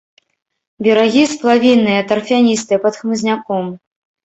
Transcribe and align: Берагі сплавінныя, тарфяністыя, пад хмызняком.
Берагі 0.87 1.23
сплавінныя, 1.33 2.01
тарфяністыя, 2.13 2.83
пад 2.89 2.93
хмызняком. 3.05 3.73